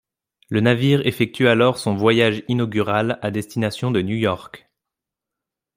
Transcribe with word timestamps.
Le 0.49 0.61
navire 0.61 1.05
effectue 1.05 1.47
alors 1.47 1.77
son 1.77 1.93
voyage 1.93 2.41
inaugural 2.47 3.19
à 3.21 3.29
destination 3.29 3.91
de 3.91 4.01
New 4.01 4.15
York. 4.15 4.67